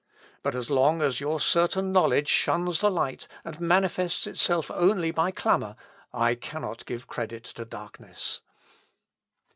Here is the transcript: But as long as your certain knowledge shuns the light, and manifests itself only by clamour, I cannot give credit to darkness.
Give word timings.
But 0.41 0.55
as 0.55 0.71
long 0.71 1.03
as 1.03 1.19
your 1.19 1.39
certain 1.39 1.91
knowledge 1.91 2.27
shuns 2.27 2.81
the 2.81 2.89
light, 2.89 3.27
and 3.45 3.59
manifests 3.59 4.25
itself 4.25 4.71
only 4.71 5.11
by 5.11 5.29
clamour, 5.29 5.75
I 6.11 6.33
cannot 6.33 6.87
give 6.87 7.05
credit 7.05 7.43
to 7.43 7.65
darkness. 7.65 8.41